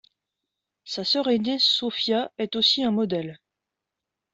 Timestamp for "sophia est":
1.59-2.55